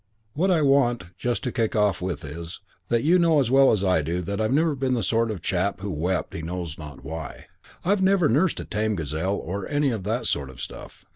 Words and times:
What 0.33 0.49
I 0.49 0.63
want 0.63 1.03
just 1.15 1.43
to 1.43 1.51
kick 1.51 1.75
off 1.75 2.01
with 2.01 2.25
is 2.25 2.59
that 2.87 3.03
you 3.03 3.19
know 3.19 3.39
as 3.39 3.51
well 3.51 3.71
as 3.71 3.83
I 3.83 4.01
do 4.01 4.23
that 4.23 4.41
I've 4.41 4.51
never 4.51 4.73
been 4.73 4.95
the 4.95 5.03
sort 5.03 5.29
of 5.29 5.43
chap 5.43 5.79
who 5.81 5.91
wept 5.91 6.33
he 6.33 6.41
knows 6.41 6.75
not 6.75 7.05
why; 7.05 7.45
I've 7.85 8.01
never 8.01 8.27
nursed 8.27 8.59
a 8.59 8.65
tame 8.65 8.95
gazelle 8.95 9.35
or 9.35 9.67
any 9.67 9.91
of 9.91 10.03
that 10.05 10.25
sort 10.25 10.49
of 10.49 10.59
stuff. 10.59 11.05